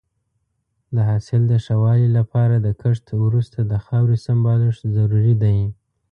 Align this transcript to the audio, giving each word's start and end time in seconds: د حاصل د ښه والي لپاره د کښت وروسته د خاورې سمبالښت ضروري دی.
د 0.95 0.97
حاصل 1.09 1.41
د 1.51 1.53
ښه 1.63 1.75
والي 1.83 2.09
لپاره 2.17 2.55
د 2.59 2.67
کښت 2.81 3.05
وروسته 3.25 3.57
د 3.71 3.73
خاورې 3.85 4.17
سمبالښت 4.25 4.83
ضروري 4.97 5.35
دی. 5.43 5.59